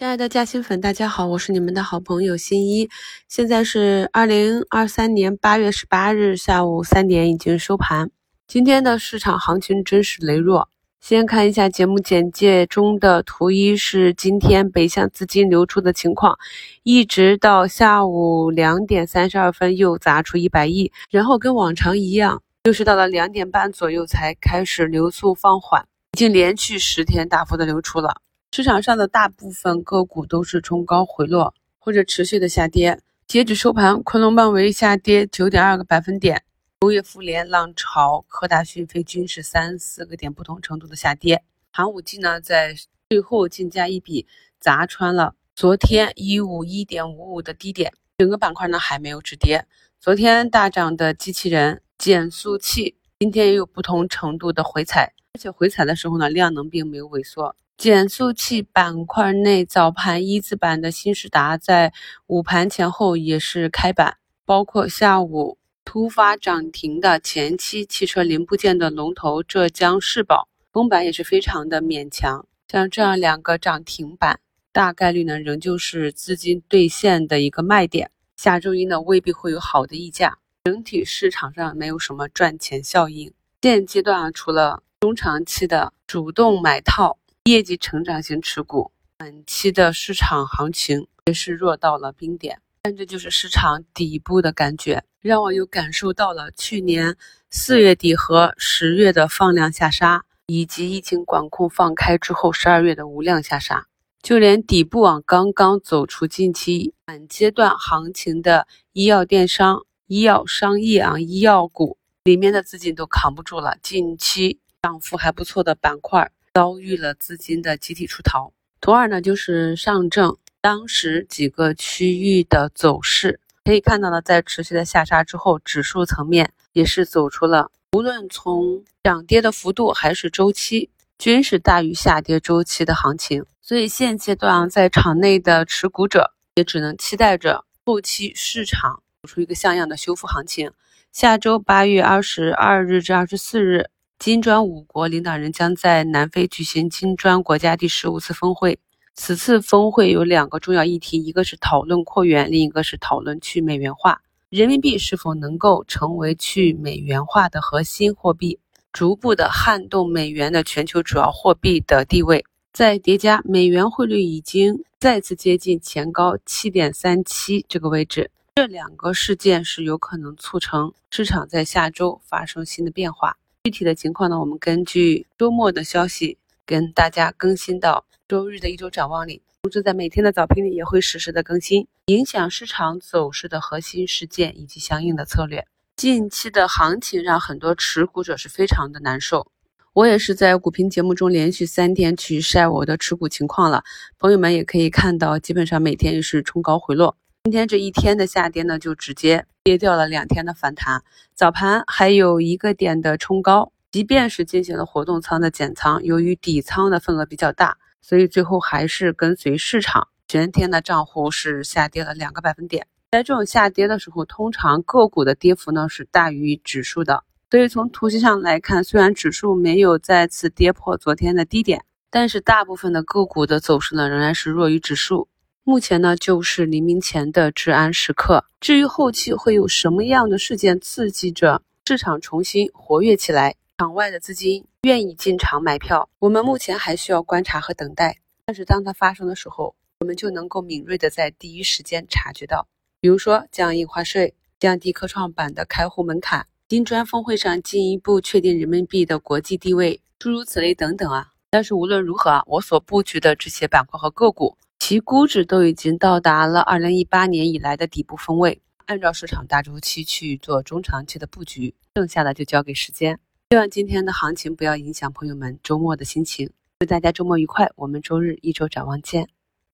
[0.00, 2.88] 亲爱的嘉兴粉，大家好，我是你们的好朋友新一。
[3.28, 8.10] 现在是二零二三年八月十八日下午三点，已经收盘。
[8.48, 10.70] 今天的市场行情真是羸弱。
[11.02, 16.38] 先看一下节目简介中的图一，是今天北向资金流出的情况，
[16.82, 28.22] 一直到下午两点三十二分又砸出一百亿，然后跟往常一样，又是到了两点半左右才开始流速放缓，已经连续十天大幅的流出了。
[28.52, 33.00] 市场上的大部分个股都是冲高回落或者持续的下跌。
[33.28, 36.42] 截止收盘，昆仑万维下跌九点二个百分点，
[36.80, 41.44] 工业富联、浪潮、科大讯飞均是三四个点不同程度的下跌。
[41.70, 42.74] 寒武纪呢，在
[43.08, 44.26] 最后竞价一笔
[44.58, 49.64] 砸穿了昨天一五一点五五的低点，整个板块呢还没有止跌。
[50.00, 57.54] 昨天大涨的机器人、减速器，今天也有不同程度的回踩，而且回踩的时候呢，量能并没有萎缩。
[57.80, 61.94] 减速器板块内，早盘一字板的新世达在
[62.26, 72.46] 午盘前后也是开板，包括下午突发涨停的前期汽车零部件的龙头浙江世宝，封板也是非常的勉强。
[72.68, 74.40] 像这样两个涨停板，
[74.72, 78.10] 大概率呢仍旧是资金兑现的一个卖点。
[78.36, 83.32] 下周一呢未必会有好的溢价，整体市场上没有什么赚钱效应。
[83.62, 87.16] 现阶段啊，除了中长期的主动买套。
[87.44, 97.16] 业绩成长型持股，本期的市场行情也是弱到了冰点，但这就是市场底部的感觉，让我又感受到了去年
[97.48, 103.86] 四月底和十月的放量下杀，以及疫情管控放开之后十二月的无量下杀，
[104.22, 116.30] 就连底部啊刚刚走出近期本阶段行情的医药电商、医药商业啊医药股里面的资金都扛不住了，近期涨幅还不错的板块。
[116.52, 118.52] 遭遇了资金的集体出逃。
[118.80, 133.44] 图二呢，就是上证当时几个区域的走势，可以看到呢，在持续的下杀之后，指数层面也是走出了，无论从涨跌的幅度还是周期，均是大于下跌周期的行情。
[133.60, 140.72] 所以现阶段在场内的持股者也只能期待着后期市场走出一个像样的修复行情。
[141.12, 143.90] 下周八月二十二日至二十四日。
[144.20, 148.78] 金砖五国领导人将在南非举行金砖国家第十五次峰会。
[149.14, 154.20] 此次峰会有两个重要议题，一个是讨论扩员，另一个是讨论去美元化。
[154.50, 158.58] 人民币是否能够成为去美元化的核心货币，
[158.92, 162.44] 逐步的撼动美元的全球主要货币的地位。
[162.74, 173.38] 在叠加美元汇率已经再次接近前高七点三七这个位置，这两个事件是有可能促成市场在下周发生新的变化。
[173.62, 185.66] 具体的情况呢，我们根据周末的消息跟大家更新到周日的一周展望里，同时在每天的早评里也会实时的更新影响市场走势的核心事件以及相应的策略。
[185.94, 189.46] 近期的行情让很多持股者是非常的难受，
[189.92, 193.84] 我也是在股评节目中连续三天去晒我的持股情况了，
[194.18, 197.14] 朋友们也可以看到，基本上每天也是冲高回落。
[197.44, 201.02] 今天这一天的下跌呢，就直接跌掉了两天的反弹。
[201.34, 212.86] 早盘还有一个点的冲高，即便是进行了活动仓的减仓，由于底仓的份额比较大，所以最后还是跟随市场，全天的账户是下跌了两个百分点。
[213.10, 217.24] 在这种下跌的时候，通常个股的跌幅呢是大于指数的。
[217.50, 225.26] 所以从图形上来看，虽然指数没有再次跌破昨天的低点，但是大部分的个股的走势呢仍然是弱于指数。
[225.70, 228.44] 目前呢，就是黎明前的治安时刻。
[228.60, 238.16] 至于后期会有什么样的事件刺激着市场重新活跃起来，场外的资金愿意进场买票，我们目前还需要观察和等待。
[238.44, 242.66] 但是当它发生的时候，我们就能够敏锐的在第一时间察觉到，
[243.00, 251.28] 比如说降印花税、降低科创板的开户门槛、金砖峰会上进一步确定人民币的国际地位，诸如此类等等啊。
[251.48, 254.56] 但是无论如何啊，我所布局的这些板块和个股。
[254.90, 263.20] 其估值都已经到达了二零一八年以来的底部分位，按照市场大周期去做中长期的布局，剩下的就交给时间。
[263.50, 266.50] 希望今天的行情不要影响朋友们周末的心情，
[266.80, 269.28] 祝大家周末愉快，我们周日一周展望见。